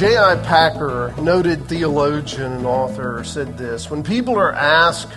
[0.00, 0.36] J.I.
[0.36, 5.12] Packer, noted theologian and author, said this When people are asked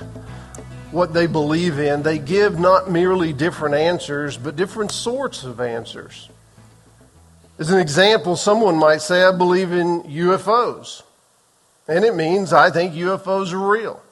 [0.91, 6.27] what they believe in, they give not merely different answers, but different sorts of answers.
[7.57, 11.03] As an example, someone might say, I believe in UFOs.
[11.87, 14.03] And it means I think UFOs are real.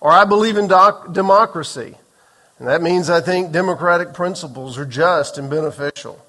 [0.00, 1.96] Or I believe in doc- democracy.
[2.60, 6.24] And that means I think democratic principles are just and beneficial.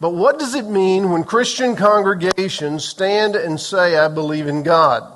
[0.00, 5.10] But what does it mean when Christian congregations stand and say, I believe in God?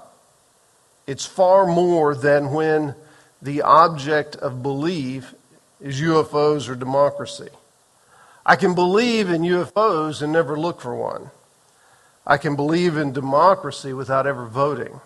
[1.07, 2.95] It's far more than when
[3.41, 5.35] the object of belief
[5.81, 7.49] is UFOs or democracy.
[8.45, 11.31] I can believe in UFOs and never look for one.
[12.27, 15.01] I can believe in democracy without ever voting.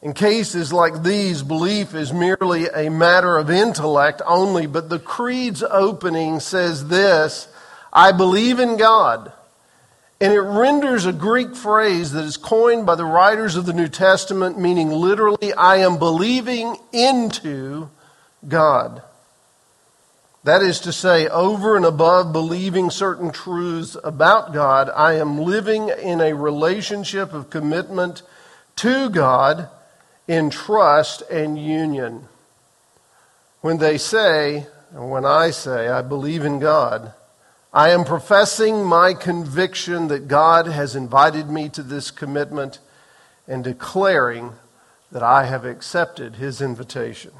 [0.00, 5.62] In cases like these, belief is merely a matter of intellect only, but the creed's
[5.62, 7.46] opening says this
[7.92, 9.32] I believe in God.
[10.20, 13.88] And it renders a Greek phrase that is coined by the writers of the New
[13.88, 17.90] Testament, meaning literally, I am believing into
[18.46, 19.02] God.
[20.44, 25.88] That is to say, over and above believing certain truths about God, I am living
[25.88, 28.22] in a relationship of commitment
[28.76, 29.68] to God
[30.26, 32.28] in trust and union.
[33.60, 37.12] When they say, and when I say, I believe in God,
[37.74, 42.80] I am professing my conviction that God has invited me to this commitment
[43.48, 44.52] and declaring
[45.10, 47.32] that I have accepted his invitation.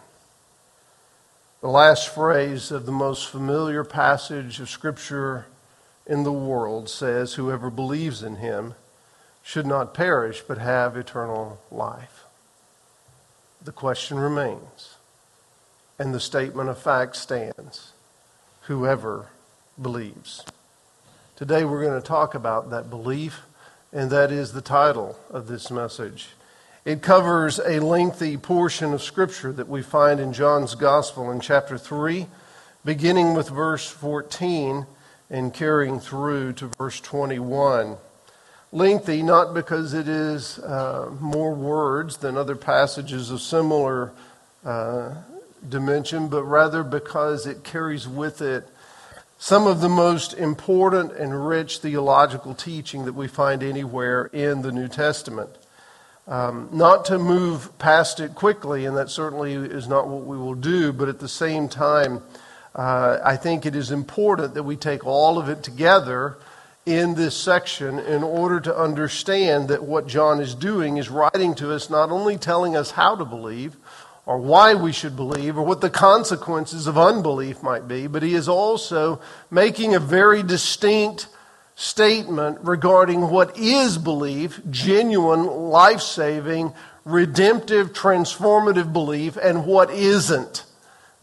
[1.61, 5.47] The last phrase of the most familiar passage of Scripture
[6.07, 8.75] in the world says, Whoever believes in him
[9.43, 12.25] should not perish but have eternal life.
[13.63, 14.95] The question remains,
[15.99, 17.93] and the statement of fact stands
[18.63, 19.29] whoever
[19.81, 20.45] believes.
[21.37, 23.43] Today we're going to talk about that belief,
[23.93, 26.29] and that is the title of this message.
[26.85, 31.79] It covers a lengthy portion of Scripture that we find in John's Gospel in chapter
[31.79, 32.27] 3,
[32.85, 34.87] beginning with verse 14
[35.31, 37.97] and carrying through to verse 21.
[38.73, 44.13] Lengthy, not because it is uh, more words than other passages of similar
[44.65, 45.15] uh,
[45.69, 48.67] dimension, but rather because it carries with it
[49.43, 54.71] some of the most important and rich theological teaching that we find anywhere in the
[54.71, 55.51] New Testament.
[56.29, 60.55] Um, not to move past it quickly, and that certainly is not what we will
[60.55, 62.23] do, but at the same time,
[62.77, 66.39] uh, I think it is important that we take all of it together
[66.87, 71.75] in this section in order to understand that what John is doing is writing to
[71.75, 73.77] us, not only telling us how to believe,
[74.25, 78.35] or why we should believe or what the consequences of unbelief might be, but he
[78.35, 81.27] is also making a very distinct
[81.75, 86.73] statement regarding what is belief, genuine, life saving,
[87.05, 90.65] redemptive, transformative belief, and what isn't.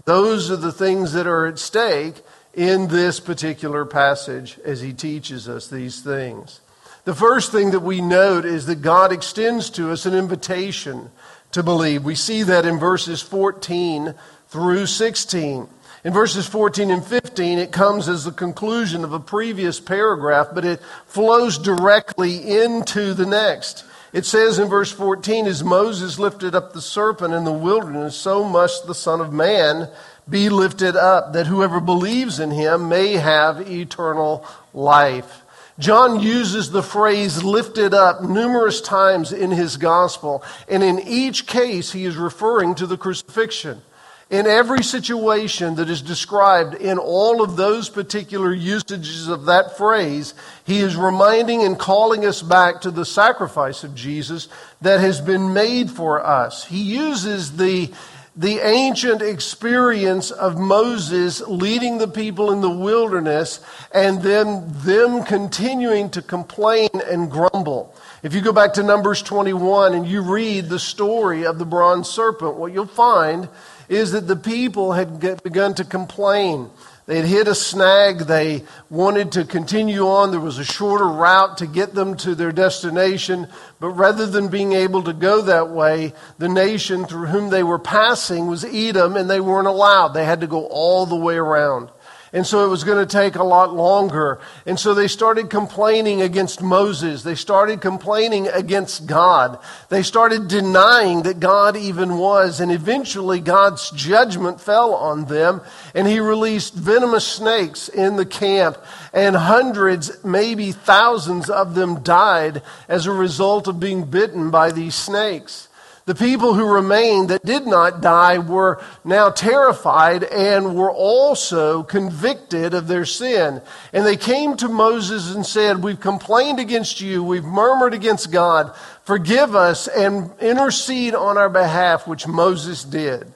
[0.05, 2.15] Those are the things that are at stake
[2.53, 6.59] in this particular passage as he teaches us these things.
[7.05, 11.11] The first thing that we note is that God extends to us an invitation
[11.51, 12.03] to believe.
[12.03, 14.13] We see that in verses 14
[14.49, 15.67] through 16.
[16.03, 20.63] In verses 14 and 15, it comes as the conclusion of a previous paragraph, but
[20.63, 23.83] it flows directly into the next.
[24.13, 28.43] It says in verse 14, As Moses lifted up the serpent in the wilderness, so
[28.43, 29.89] must the Son of Man
[30.27, 35.38] be lifted up, that whoever believes in him may have eternal life.
[35.79, 41.93] John uses the phrase lifted up numerous times in his gospel, and in each case,
[41.93, 43.81] he is referring to the crucifixion.
[44.29, 50.35] In every situation that is described in all of those particular usages of that phrase,
[50.65, 54.47] he is reminding and calling us back to the sacrifice of Jesus
[54.81, 56.65] that has been made for us.
[56.65, 57.91] He uses the
[58.39, 63.59] the ancient experience of Moses leading the people in the wilderness
[63.91, 67.93] and then them continuing to complain and grumble.
[68.23, 72.09] If you go back to Numbers 21 and you read the story of the bronze
[72.09, 73.49] serpent, what you'll find
[73.89, 76.69] is that the people had begun to complain.
[77.09, 78.19] They had hit a snag.
[78.19, 80.29] They wanted to continue on.
[80.29, 83.47] There was a shorter route to get them to their destination.
[83.79, 87.79] But rather than being able to go that way, the nation through whom they were
[87.79, 90.09] passing was Edom, and they weren't allowed.
[90.09, 91.89] They had to go all the way around.
[92.31, 94.39] And so it was going to take a lot longer.
[94.65, 97.23] And so they started complaining against Moses.
[97.23, 99.57] They started complaining against God.
[99.89, 102.59] They started denying that God even was.
[102.59, 105.61] And eventually God's judgment fell on them.
[105.95, 108.77] And he released venomous snakes in the camp.
[109.11, 114.93] And hundreds, maybe thousands of them died as a result of being bitten by these
[114.93, 115.68] snakes.
[116.09, 122.73] The people who remained that did not die were now terrified and were also convicted
[122.73, 123.61] of their sin.
[123.93, 128.75] And they came to Moses and said, We've complained against you, we've murmured against God.
[129.03, 133.31] Forgive us and intercede on our behalf, which Moses did.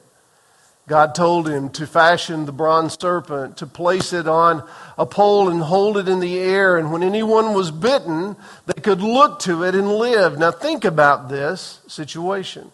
[0.88, 5.62] God told him to fashion the bronze serpent, to place it on a pole and
[5.62, 8.36] hold it in the air, and when anyone was bitten,
[8.66, 10.38] they could look to it and live.
[10.38, 12.72] Now, think about this situation.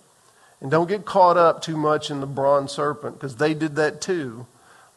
[0.59, 4.01] And don't get caught up too much in the bronze serpent, because they did that
[4.01, 4.47] too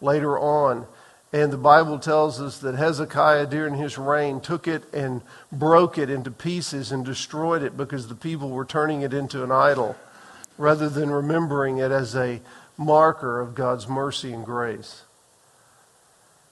[0.01, 0.87] later on.
[1.35, 6.11] And the Bible tells us that Hezekiah, during his reign, took it and broke it
[6.11, 9.97] into pieces and destroyed it because the people were turning it into an idol
[10.59, 12.41] rather than remembering it as a
[12.77, 15.03] marker of God's mercy and grace.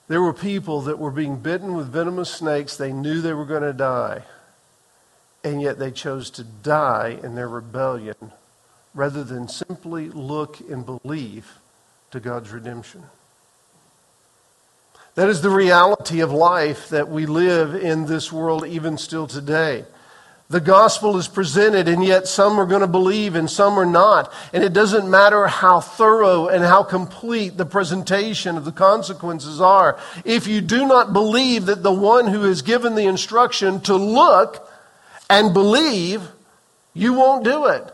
[0.09, 2.77] There were people that were being bitten with venomous snakes.
[2.77, 4.25] They knew they were going to die,
[5.45, 8.33] and yet they chose to die in their rebellion
[8.93, 11.59] rather than simply look and believe
[12.11, 13.05] to God's redemption.
[15.15, 19.85] That is the reality of life that we live in this world even still today.
[20.51, 24.33] The gospel is presented, and yet some are going to believe and some are not.
[24.53, 29.97] And it doesn't matter how thorough and how complete the presentation of the consequences are.
[30.25, 34.69] If you do not believe that the one who has given the instruction to look
[35.31, 36.29] and believe,
[36.95, 37.89] you won't do it.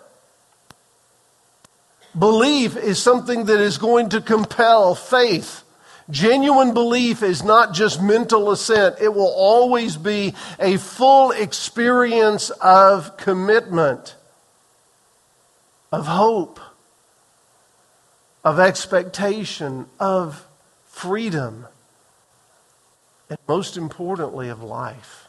[2.18, 5.62] Belief is something that is going to compel faith.
[6.08, 13.16] Genuine belief is not just mental assent, it will always be a full experience of
[13.16, 14.14] commitment,
[15.90, 16.60] of hope,
[18.44, 20.46] of expectation, of
[20.84, 21.66] freedom,
[23.28, 25.26] and most importantly, of life.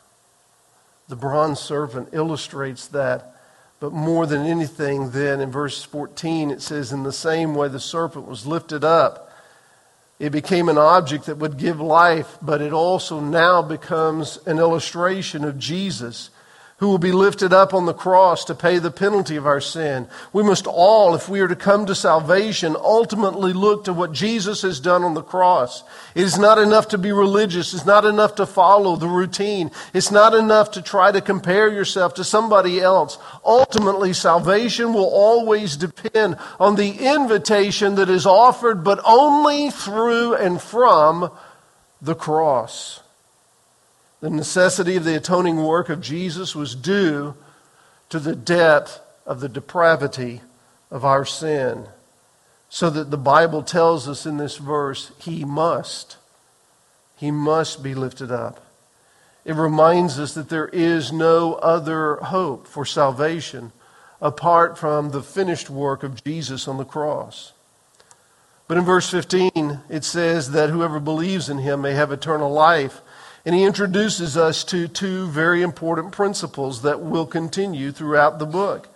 [1.07, 3.33] The bronze serpent illustrates that.
[3.79, 7.79] But more than anything, then in verse 14, it says, In the same way the
[7.79, 9.26] serpent was lifted up
[10.19, 15.43] it became an object that would give life, but it also now becomes an illustration
[15.43, 16.31] of Jesus
[16.77, 20.07] who will be lifted up on the cross to pay the penalty of our sin.
[20.31, 24.61] We must all, if we are to come to salvation, ultimately look to what Jesus
[24.61, 25.83] has done on the cross.
[26.13, 27.73] It is not enough to be religious.
[27.73, 29.71] It's not enough to follow the routine.
[29.91, 33.17] It's not enough to try to compare yourself to somebody else.
[33.43, 40.61] Ultimately, salvation will always depend on the invitation that is offered, but only through and
[40.61, 41.31] from
[42.03, 43.01] the cross.
[44.19, 47.35] The necessity of the atoning work of Jesus was due
[48.09, 50.41] to the debt of the depravity
[50.89, 51.85] of our sin.
[52.69, 56.17] So that the Bible tells us in this verse, He must.
[57.15, 58.63] He must be lifted up.
[59.45, 63.71] It reminds us that there is no other hope for salvation
[64.21, 67.53] apart from the finished work of Jesus on the cross.
[68.67, 72.99] But in verse 15, it says that whoever believes in him may have eternal life.
[73.47, 78.89] And he introduces us to two very important principles that will continue throughout the book.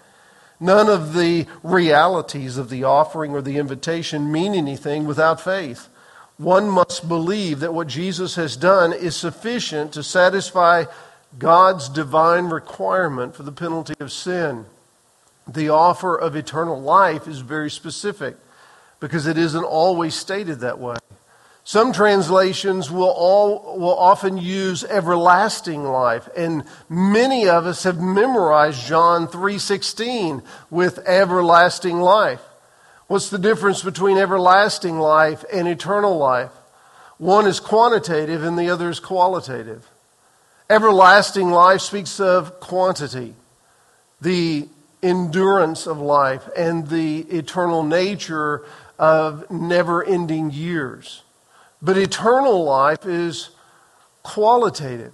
[0.60, 5.88] None of the realities of the offering or the invitation mean anything without faith.
[6.36, 10.84] One must believe that what Jesus has done is sufficient to satisfy
[11.40, 14.66] God's divine requirement for the penalty of sin.
[15.48, 18.36] The offer of eternal life is very specific
[19.00, 20.98] because it isn't always stated that way.
[21.72, 28.86] Some translations will, all, will often use everlasting life, and many of us have memorized
[28.86, 32.42] John 3:16 with everlasting life.
[33.08, 36.52] What's the difference between everlasting life and eternal life?
[37.18, 39.90] One is quantitative and the other is qualitative.
[40.70, 43.34] Everlasting life speaks of quantity,
[44.20, 44.68] the
[45.02, 48.62] endurance of life, and the eternal nature
[49.00, 51.22] of never ending years.
[51.82, 53.50] But eternal life is
[54.24, 55.14] qualitative.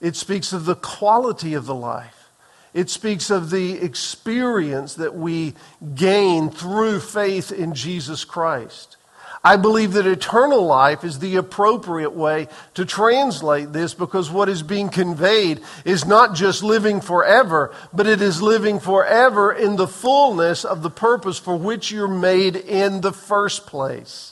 [0.00, 2.30] It speaks of the quality of the life.
[2.72, 5.54] It speaks of the experience that we
[5.94, 8.96] gain through faith in Jesus Christ.
[9.42, 14.62] I believe that eternal life is the appropriate way to translate this because what is
[14.62, 20.64] being conveyed is not just living forever, but it is living forever in the fullness
[20.64, 24.29] of the purpose for which you're made in the first place.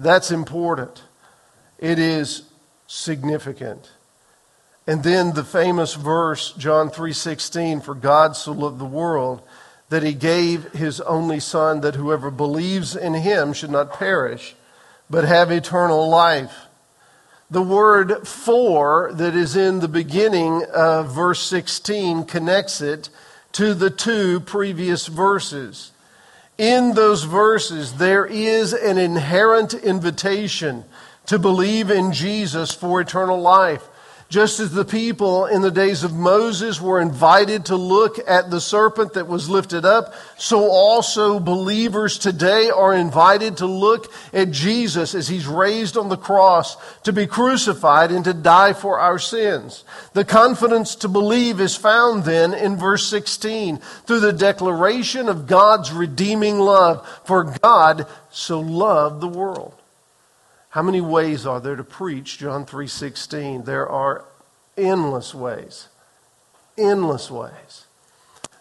[0.00, 1.02] That's important
[1.78, 2.42] It is
[2.86, 3.90] significant.
[4.86, 9.42] And then the famous verse, John 3:16, for God so loved the world
[9.90, 14.56] that he gave his only son that whoever believes in him should not perish
[15.08, 16.66] but have eternal life.
[17.50, 23.10] The word for that is in the beginning of verse 16 connects it
[23.52, 25.90] to the two previous verses.
[26.60, 30.84] In those verses, there is an inherent invitation
[31.24, 33.88] to believe in Jesus for eternal life.
[34.30, 38.60] Just as the people in the days of Moses were invited to look at the
[38.60, 45.16] serpent that was lifted up, so also believers today are invited to look at Jesus
[45.16, 49.82] as he's raised on the cross to be crucified and to die for our sins.
[50.12, 55.90] The confidence to believe is found then in verse 16 through the declaration of God's
[55.90, 59.74] redeeming love, for God so loved the world.
[60.70, 63.64] How many ways are there to preach John 3:16?
[63.64, 64.24] There are
[64.76, 65.88] endless ways.
[66.78, 67.86] Endless ways.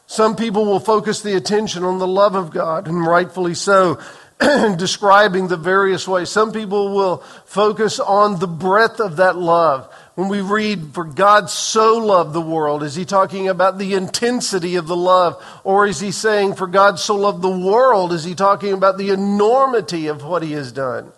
[0.07, 3.99] Some people will focus the attention on the love of God, and rightfully so,
[4.39, 6.31] describing the various ways.
[6.31, 9.93] Some people will focus on the breadth of that love.
[10.15, 14.77] When we read, For God so loved the world, is he talking about the intensity
[14.77, 15.39] of the love?
[15.63, 19.11] Or is he saying, For God so loved the world, is he talking about the
[19.11, 21.11] enormity of what he has done?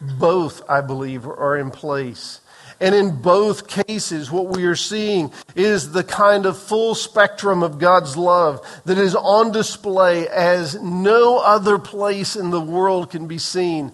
[0.00, 2.40] Both, I believe, are in place.
[2.80, 7.78] And in both cases, what we are seeing is the kind of full spectrum of
[7.78, 13.38] God's love that is on display as no other place in the world can be
[13.38, 13.92] seen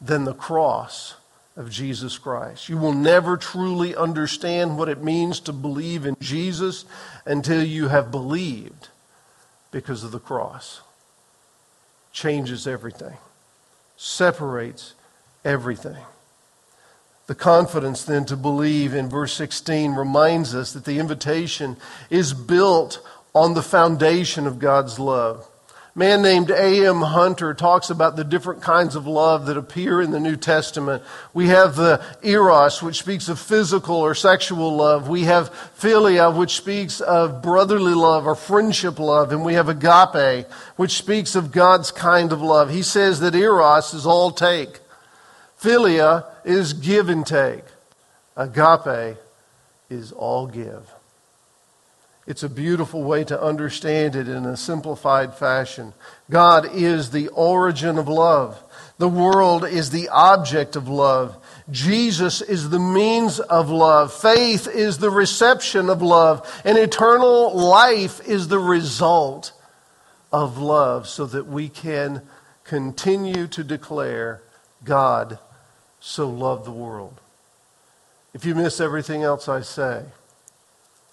[0.00, 1.16] than the cross
[1.56, 2.68] of Jesus Christ.
[2.68, 6.84] You will never truly understand what it means to believe in Jesus
[7.26, 8.88] until you have believed
[9.70, 10.80] because of the cross.
[12.12, 13.16] Changes everything,
[13.96, 14.94] separates
[15.44, 15.96] everything.
[17.26, 21.76] The confidence then to believe in verse 16 reminds us that the invitation
[22.10, 25.48] is built on the foundation of God's love.
[25.94, 27.02] A man named A.M.
[27.02, 31.02] Hunter talks about the different kinds of love that appear in the New Testament.
[31.34, 35.08] We have the eros, which speaks of physical or sexual love.
[35.08, 39.32] We have philia, which speaks of brotherly love or friendship love.
[39.32, 40.46] And we have agape,
[40.76, 42.70] which speaks of God's kind of love.
[42.70, 44.81] He says that eros is all take.
[45.62, 47.64] Philia is give and take.
[48.36, 49.16] Agape
[49.88, 50.90] is all give.
[52.26, 55.92] It's a beautiful way to understand it in a simplified fashion.
[56.30, 58.60] God is the origin of love.
[58.98, 61.36] The world is the object of love.
[61.70, 64.12] Jesus is the means of love.
[64.12, 66.62] Faith is the reception of love.
[66.64, 69.52] And eternal life is the result
[70.32, 72.22] of love so that we can
[72.64, 74.42] continue to declare
[74.84, 75.38] God
[76.02, 77.20] so loved the world.
[78.34, 80.02] If you miss everything else I say,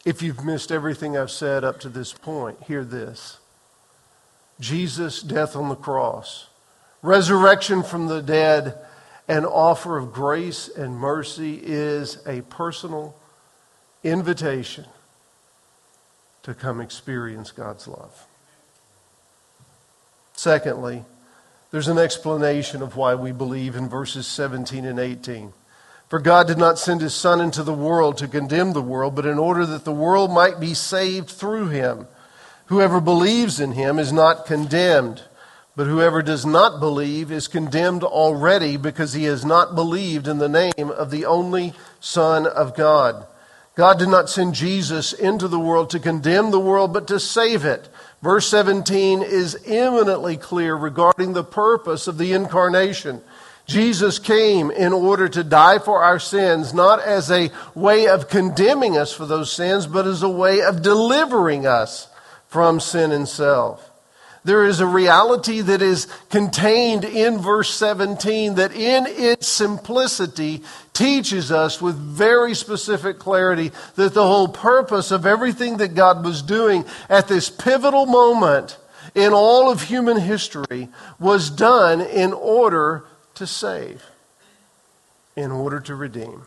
[0.03, 3.37] if you've missed everything I've said up to this point, hear this
[4.59, 6.47] Jesus' death on the cross,
[7.01, 8.77] resurrection from the dead,
[9.27, 13.15] and offer of grace and mercy is a personal
[14.03, 14.85] invitation
[16.41, 18.25] to come experience God's love.
[20.33, 21.05] Secondly,
[21.71, 25.53] there's an explanation of why we believe in verses 17 and 18.
[26.09, 29.27] For God did not send his Son into the world to condemn the world, but
[29.27, 32.07] in order that the world might be saved through him.
[32.65, 35.23] Whoever believes in him is not condemned,
[35.75, 40.49] but whoever does not believe is condemned already because he has not believed in the
[40.49, 43.27] name of the only Son of God.
[43.79, 47.63] God did not send Jesus into the world to condemn the world, but to save
[47.63, 47.87] it.
[48.21, 53.21] Verse 17 is eminently clear regarding the purpose of the incarnation.
[53.67, 58.97] Jesus came in order to die for our sins, not as a way of condemning
[58.97, 62.09] us for those sins, but as a way of delivering us
[62.49, 63.88] from sin and self.
[64.43, 71.51] There is a reality that is contained in verse 17 that in its simplicity teaches
[71.51, 76.85] us with very specific clarity that the whole purpose of everything that God was doing
[77.09, 78.77] at this pivotal moment
[79.15, 83.03] in all of human history was done in order
[83.35, 84.05] to save,
[85.35, 86.43] in order to redeem.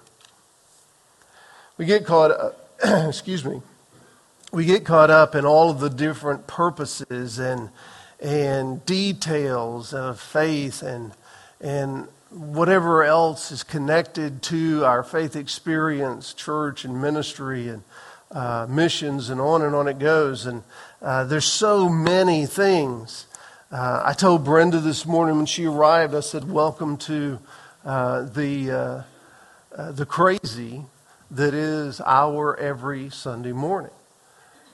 [1.77, 3.63] We get caught up, uh, excuse me,
[4.53, 7.71] we get caught up in all of the different purposes and,
[8.21, 11.13] and details of faith and,
[11.59, 17.83] and whatever else is connected to our faith experience, church and ministry and
[18.31, 20.45] uh, missions, and on and on it goes.
[20.45, 20.63] And
[21.01, 23.27] uh, there's so many things.
[23.71, 27.39] Uh, I told Brenda this morning when she arrived, I said, Welcome to
[27.87, 29.03] uh, the, uh,
[29.75, 30.85] uh, the crazy
[31.31, 33.93] that is our every Sunday morning.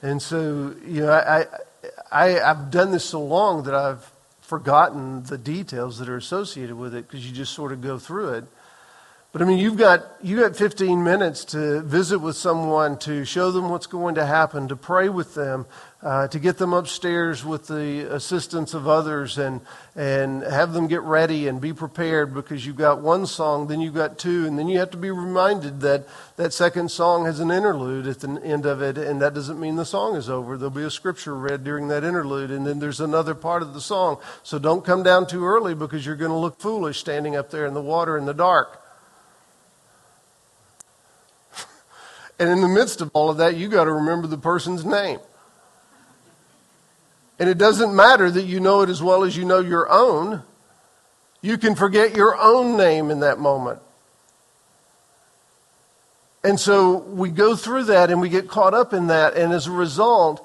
[0.02, 1.46] And so, you know, I,
[2.10, 6.94] I, I've done this so long that I've forgotten the details that are associated with
[6.94, 8.44] it because you just sort of go through it.
[9.30, 13.50] But I mean, you've got, you got 15 minutes to visit with someone, to show
[13.50, 15.66] them what's going to happen, to pray with them,
[16.02, 19.60] uh, to get them upstairs with the assistance of others and,
[19.94, 23.94] and have them get ready and be prepared because you've got one song, then you've
[23.94, 27.50] got two, and then you have to be reminded that that second song has an
[27.50, 30.56] interlude at the end of it, and that doesn't mean the song is over.
[30.56, 33.80] There'll be a scripture read during that interlude, and then there's another part of the
[33.82, 34.16] song.
[34.42, 37.66] So don't come down too early because you're going to look foolish standing up there
[37.66, 38.86] in the water in the dark.
[42.38, 45.18] And in the midst of all of that, you got to remember the person's name.
[47.38, 50.42] And it doesn't matter that you know it as well as you know your own.
[51.40, 53.80] You can forget your own name in that moment.
[56.42, 59.36] And so we go through that and we get caught up in that.
[59.36, 60.44] And as a result,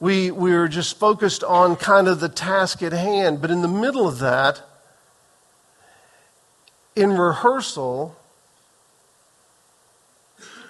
[0.00, 3.40] we, we're just focused on kind of the task at hand.
[3.40, 4.62] But in the middle of that,
[6.96, 8.16] in rehearsal,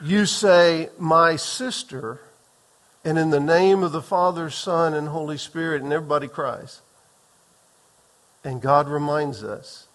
[0.04, 2.20] you say, My sister,
[3.04, 6.80] and in the name of the Father, Son, and Holy Spirit, and everybody cries.
[8.44, 9.86] And God reminds us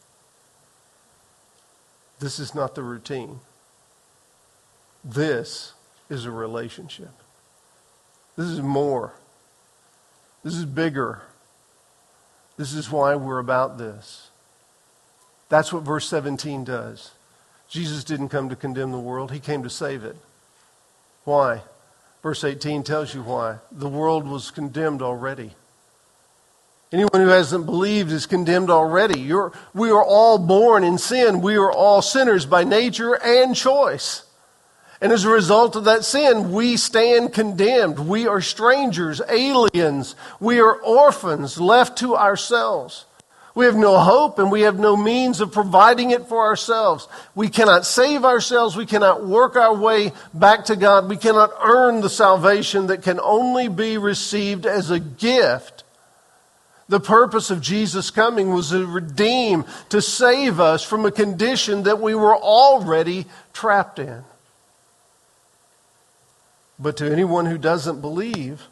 [2.19, 3.39] this is not the routine.
[5.03, 5.73] This
[6.09, 7.11] is a relationship.
[8.35, 9.13] This is more.
[10.43, 11.21] This is bigger.
[12.57, 14.29] This is why we're about this.
[15.47, 17.11] That's what verse 17 does.
[17.69, 20.15] Jesus didn't come to condemn the world, he came to save it.
[21.23, 21.61] Why?
[22.23, 23.57] Verse 18 tells you why.
[23.71, 25.51] The world was condemned already.
[26.91, 29.19] Anyone who hasn't believed is condemned already.
[29.19, 31.41] You're, we are all born in sin.
[31.41, 34.23] We are all sinners by nature and choice.
[34.99, 37.99] And as a result of that sin, we stand condemned.
[37.99, 40.15] We are strangers, aliens.
[40.39, 43.05] We are orphans left to ourselves.
[43.59, 47.09] We have no hope and we have no means of providing it for ourselves.
[47.35, 48.77] We cannot save ourselves.
[48.77, 51.09] We cannot work our way back to God.
[51.09, 55.83] We cannot earn the salvation that can only be received as a gift.
[56.87, 61.99] The purpose of Jesus coming was to redeem, to save us from a condition that
[61.99, 64.23] we were already trapped in.
[66.79, 68.69] But to anyone who doesn't believe,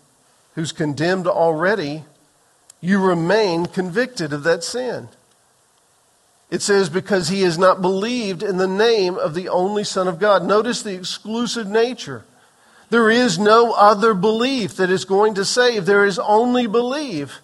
[0.55, 2.05] who's condemned already,
[2.81, 5.09] you remain convicted of that sin.
[6.49, 10.19] It says, because he has not believed in the name of the only Son of
[10.19, 10.45] God.
[10.45, 12.23] Notice the exclusive nature.
[12.89, 15.85] There is no other belief that is going to save.
[15.85, 17.41] There is only belief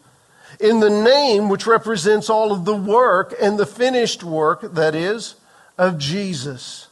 [0.59, 5.35] in the name which represents all of the work and the finished work, that is,
[5.77, 6.87] of Jesus.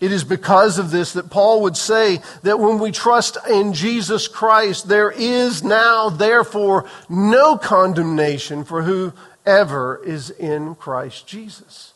[0.00, 4.28] It is because of this that Paul would say that when we trust in Jesus
[4.28, 11.92] Christ, there is now, therefore, no condemnation for whoever is in Christ Jesus.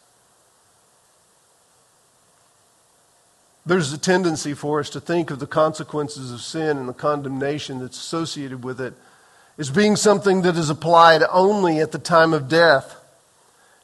[3.64, 7.78] There's a tendency for us to think of the consequences of sin and the condemnation
[7.78, 8.92] that's associated with it
[9.56, 12.96] as being something that is applied only at the time of death.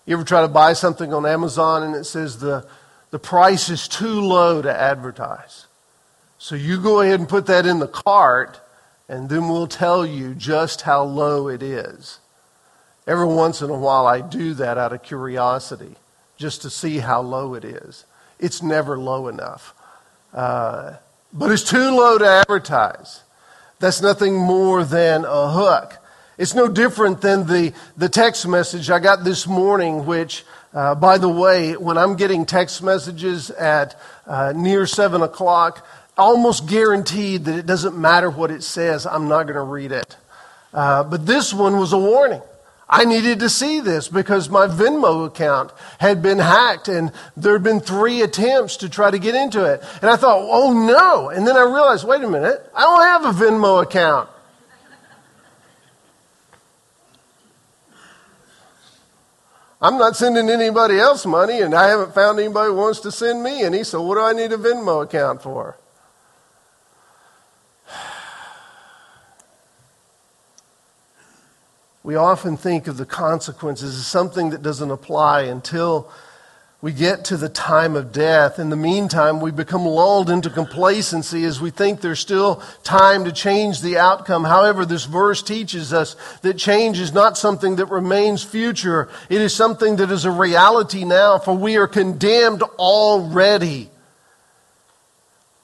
[0.05, 2.67] You ever try to buy something on Amazon and it says the
[3.11, 5.67] the price is too low to advertise.
[6.39, 8.61] So you go ahead and put that in the cart,
[9.09, 12.19] and then we'll tell you just how low it is.
[13.07, 15.97] Every once in a while, I do that out of curiosity,
[16.37, 18.05] just to see how low it is.
[18.39, 19.75] It's never low enough.
[20.33, 20.95] Uh,
[21.33, 23.23] but it's too low to advertise.
[23.81, 25.97] That's nothing more than a hook.
[26.39, 31.19] It's no different than the, the text message I got this morning, which uh, by
[31.19, 37.59] the way, when I'm getting text messages at uh, near 7 o'clock, almost guaranteed that
[37.59, 40.17] it doesn't matter what it says, I'm not going to read it.
[40.73, 42.43] Uh, but this one was a warning.
[42.89, 47.63] I needed to see this because my Venmo account had been hacked and there had
[47.63, 49.83] been three attempts to try to get into it.
[50.03, 51.31] And I thought, oh no.
[51.31, 54.30] And then I realized, wait a minute, I don't have a Venmo account.
[59.83, 63.43] I'm not sending anybody else money, and I haven't found anybody who wants to send
[63.43, 65.79] me any, so what do I need a Venmo account for?
[72.03, 76.11] We often think of the consequences as something that doesn't apply until
[76.83, 78.59] we get to the time of death.
[78.59, 83.33] In the meantime, we become lulled into complacency as we think there's still time to
[83.33, 84.45] change the outcome.
[84.45, 89.11] However, this verse teaches us that change is not something that remains future.
[89.29, 93.91] It is something that is a reality now, for we are condemned already.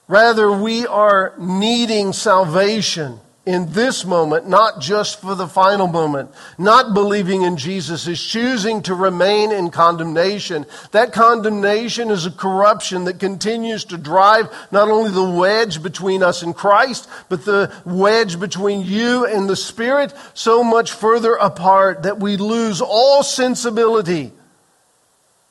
[0.08, 6.30] Rather, we are needing salvation in this moment, not just for the final moment.
[6.58, 10.66] Not believing in Jesus is choosing to remain in condemnation.
[10.90, 16.42] That condemnation is a corruption that continues to drive not only the wedge between us
[16.42, 22.18] and Christ, but the wedge between you and the Spirit so much further apart that
[22.18, 24.32] we lose all sensibility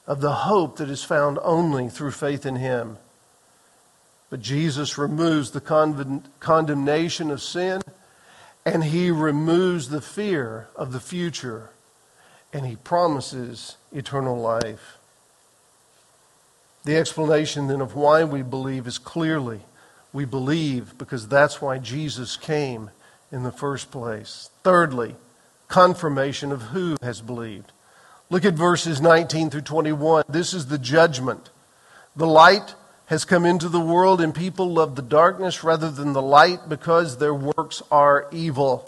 [0.06, 2.98] of the hope that is found only through faith in Him.
[4.36, 5.62] But Jesus removes the
[6.42, 7.82] condemnation of sin
[8.66, 11.70] and he removes the fear of the future
[12.52, 14.98] and he promises eternal life.
[16.84, 19.62] The explanation then of why we believe is clearly
[20.12, 22.92] we believe because that's why Jesus came
[23.32, 24.50] in the first place.
[24.64, 25.16] Thirdly,
[25.70, 27.72] confirmation of who has believed.
[28.30, 30.26] Look at verses 19 through 21.
[30.28, 31.52] This is the judgment.
[32.18, 32.76] The light
[33.08, 37.18] has come into the world, and people love the darkness rather than the light because
[37.18, 38.86] their works are evil.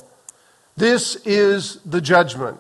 [0.76, 2.60] This is the judgment.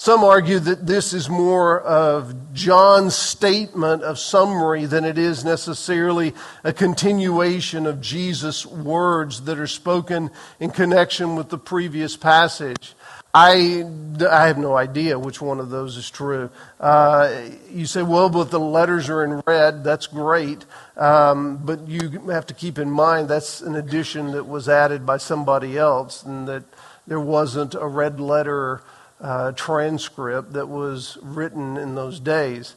[0.00, 6.34] Some argue that this is more of John's statement of summary than it is necessarily
[6.62, 12.94] a continuation of Jesus' words that are spoken in connection with the previous passage.
[13.34, 13.84] I,
[14.28, 16.50] I have no idea which one of those is true.
[16.80, 19.84] Uh, you say, well, but the letters are in red.
[19.84, 20.64] That's great.
[20.96, 25.18] Um, but you have to keep in mind that's an addition that was added by
[25.18, 26.64] somebody else, and that
[27.06, 28.82] there wasn't a red letter
[29.20, 32.76] uh, transcript that was written in those days.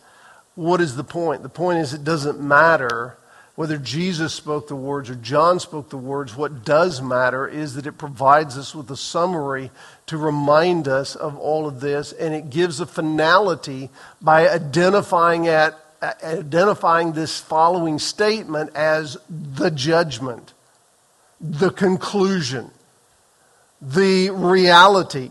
[0.55, 1.43] What is the point?
[1.43, 3.17] The point is, it doesn't matter
[3.61, 7.85] whether Jesus spoke the words or John spoke the words, what does matter is that
[7.85, 9.69] it provides us with a summary
[10.07, 15.77] to remind us of all of this, and it gives a finality by identifying at
[16.23, 20.53] identifying this following statement as the judgment,
[21.39, 22.71] the conclusion,
[23.79, 25.29] the reality.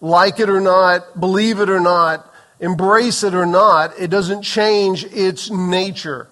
[0.00, 5.04] Like it or not, believe it or not, embrace it or not, it doesn't change
[5.06, 6.28] its nature.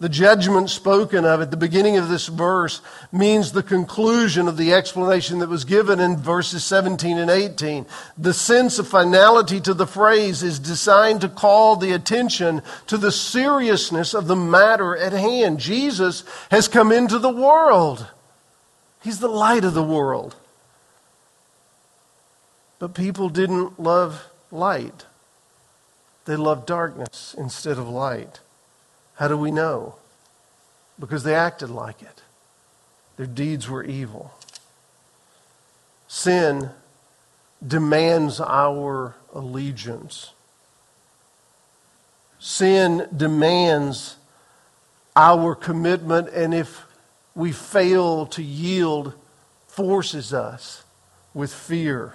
[0.00, 2.80] The judgment spoken of at the beginning of this verse
[3.12, 7.84] means the conclusion of the explanation that was given in verses 17 and 18.
[8.16, 13.12] The sense of finality to the phrase is designed to call the attention to the
[13.12, 15.60] seriousness of the matter at hand.
[15.60, 18.06] Jesus has come into the world.
[19.02, 20.34] He's the light of the world.
[22.78, 25.04] But people didn't love light.
[26.24, 28.40] They loved darkness instead of light.
[29.20, 29.96] How do we know?
[30.98, 32.22] Because they acted like it.
[33.18, 34.32] Their deeds were evil.
[36.08, 36.70] Sin
[37.64, 40.32] demands our allegiance.
[42.38, 44.16] Sin demands
[45.14, 46.86] our commitment, and if
[47.34, 49.12] we fail to yield,
[49.68, 50.82] forces us
[51.34, 52.14] with fear.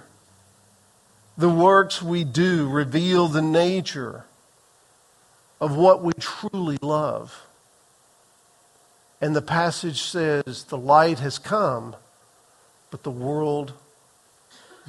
[1.38, 4.26] The works we do reveal the nature
[5.60, 7.46] of what we truly love.
[9.22, 11.96] And the passage says, The light has come,
[12.92, 13.74] but the world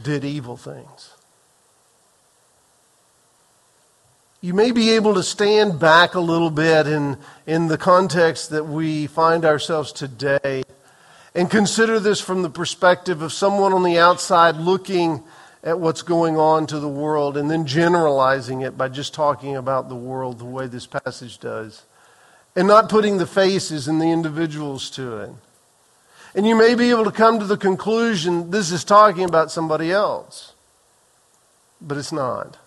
[0.02, 1.12] did evil things.
[4.42, 8.64] You may be able to stand back a little bit in, in the context that
[8.64, 10.62] we find ourselves today
[11.34, 15.22] and consider this from the perspective of someone on the outside looking
[15.66, 19.88] at what's going on to the world and then generalizing it by just talking about
[19.88, 21.82] the world the way this passage does
[22.54, 25.30] and not putting the faces and the individuals to it.
[26.36, 29.90] And you may be able to come to the conclusion this is talking about somebody
[29.90, 30.52] else,
[31.80, 32.58] but it's not.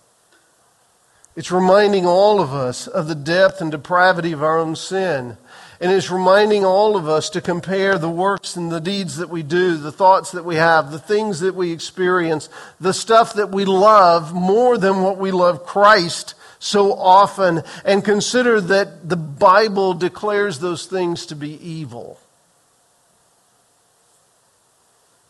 [1.37, 5.37] It's reminding all of us of the depth and depravity of our own sin
[5.81, 9.43] and is reminding all of us to compare the works and the deeds that we
[9.43, 13.63] do, the thoughts that we have, the things that we experience, the stuff that we
[13.63, 20.59] love more than what we love Christ so often, and consider that the Bible declares
[20.59, 22.19] those things to be evil.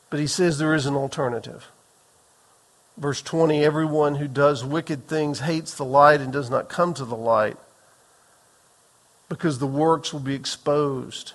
[0.09, 1.67] But he says there is an alternative.
[2.97, 7.05] Verse 20 Everyone who does wicked things hates the light and does not come to
[7.05, 7.57] the light
[9.29, 11.33] because the works will be exposed.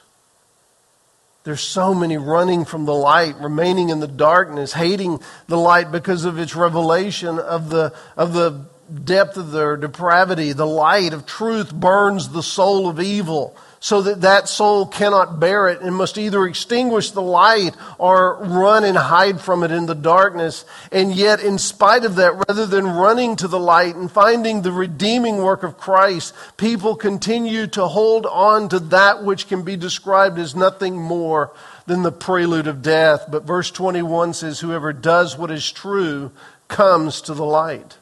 [1.44, 6.24] There's so many running from the light, remaining in the darkness, hating the light because
[6.24, 8.66] of its revelation of the, of the
[9.04, 14.23] depth of their depravity, the light of truth burns the soul of evil so that
[14.23, 19.38] that soul cannot bear it and must either extinguish the light or run and hide
[19.38, 20.64] from it in the darkness.
[20.90, 24.73] And yet, in spite of that, rather than running to the light and finding the
[24.73, 30.38] redeeming work of Christ, people continue to hold on to that which can be described
[30.38, 31.53] as nothing more
[31.85, 33.27] than the prelude of death.
[33.31, 36.31] But verse 21 says, Whoever does what is true
[36.68, 37.99] comes to the light,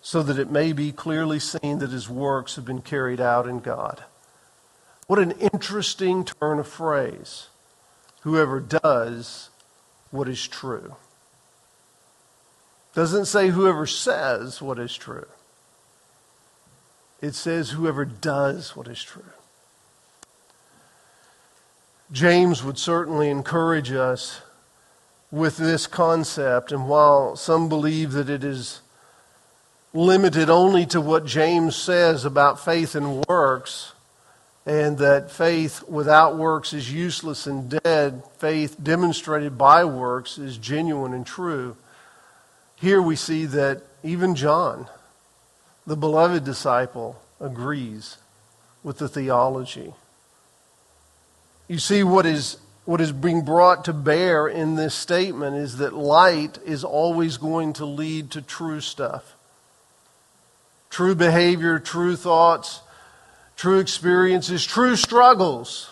[0.00, 3.58] so that it may be clearly seen that his works have been carried out in
[3.58, 4.04] God.
[5.12, 7.48] What an interesting turn of phrase.
[8.22, 9.50] Whoever does
[10.10, 10.96] what is true.
[12.94, 15.26] Doesn't say whoever says what is true.
[17.20, 19.34] It says whoever does what is true.
[22.10, 24.40] James would certainly encourage us
[25.30, 28.80] with this concept, and while some believe that it is
[29.92, 33.92] limited only to what James says about faith and works,
[34.64, 41.12] and that faith without works is useless and dead, faith demonstrated by works is genuine
[41.12, 41.76] and true.
[42.76, 44.86] Here we see that even John,
[45.86, 48.18] the beloved disciple, agrees
[48.84, 49.94] with the theology.
[51.66, 55.92] You see, what is, what is being brought to bear in this statement is that
[55.92, 59.34] light is always going to lead to true stuff.
[60.90, 62.80] True behavior, true thoughts,
[63.62, 65.88] true experiences, true struggles,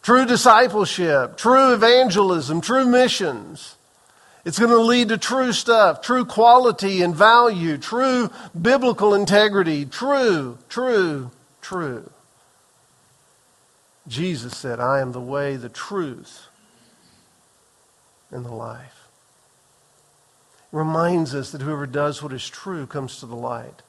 [0.00, 3.76] true discipleship, true evangelism, true missions.
[4.46, 10.56] It's going to lead to true stuff, true quality and value, true biblical integrity, true,
[10.70, 12.10] true, true.
[14.08, 16.46] Jesus said, I am the way, the truth,
[18.30, 19.08] and the life.
[20.72, 23.82] Reminds us that whoever does what is true comes to the light.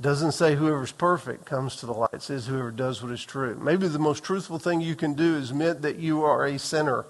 [0.00, 2.10] Doesn't say whoever's perfect comes to the light.
[2.12, 3.56] It says whoever does what is true.
[3.62, 7.04] Maybe the most truthful thing you can do is admit that you are a sinner.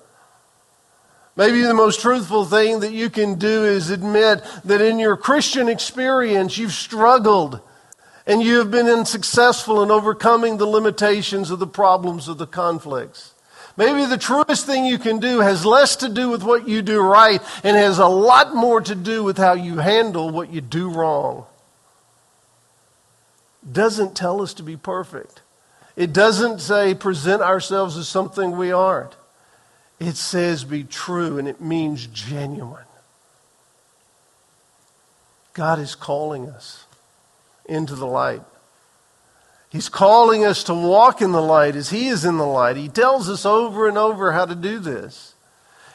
[1.35, 5.69] Maybe the most truthful thing that you can do is admit that in your Christian
[5.69, 7.61] experience you've struggled
[8.27, 13.35] and you have been unsuccessful in overcoming the limitations of the problems of the conflicts.
[13.77, 17.01] Maybe the truest thing you can do has less to do with what you do
[17.01, 20.91] right and has a lot more to do with how you handle what you do
[20.91, 21.47] wrong
[23.73, 25.41] doesn't tell us to be perfect.
[25.97, 29.15] It doesn't say present ourselves as something we aren't.
[30.01, 32.85] It says be true, and it means genuine.
[35.53, 36.85] God is calling us
[37.67, 38.43] into the light.
[39.71, 42.77] He's calling us to walk in the light as He is in the light.
[42.77, 45.35] He tells us over and over how to do this.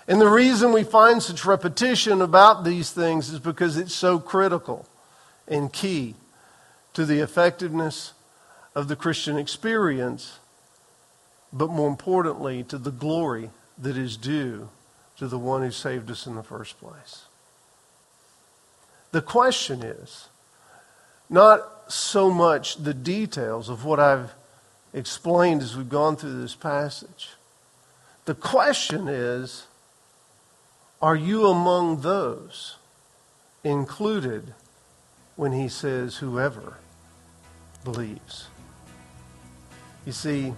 [0.07, 4.87] And the reason we find such repetition about these things is because it's so critical
[5.47, 6.15] and key
[6.93, 8.13] to the effectiveness
[8.75, 10.39] of the Christian experience,
[11.51, 14.69] but more importantly, to the glory that is due
[15.17, 17.25] to the one who saved us in the first place.
[19.11, 20.29] The question is
[21.29, 24.33] not so much the details of what I've
[24.93, 27.29] explained as we've gone through this passage.
[28.25, 29.65] The question is
[31.01, 32.75] are you among those
[33.63, 34.53] included
[35.39, 36.73] when he says, whoever
[37.85, 38.49] believes.
[40.05, 40.53] You see,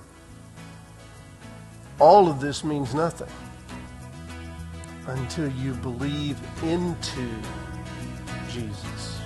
[1.99, 3.29] all of this means nothing
[5.05, 7.29] until you believe into
[8.49, 9.20] Jesus.